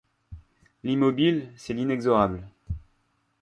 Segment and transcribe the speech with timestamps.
[0.83, 2.41] L’immobile, c’est l’inexorable.